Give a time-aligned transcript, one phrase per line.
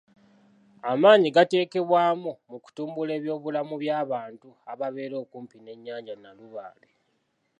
[0.91, 6.89] Amaanyi gateekebwamu mu kutumbula eby'obulamu by'abantu ababeera okumpi n'ennyanja Nalubaale.